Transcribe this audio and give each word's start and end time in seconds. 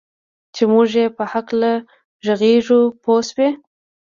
چې 0.55 0.63
موږ 0.71 0.89
یې 0.99 1.05
په 1.17 1.23
هکله 1.33 1.71
ږغېږو 2.25 2.81
پوه 3.01 3.21
شوې!. 3.29 3.49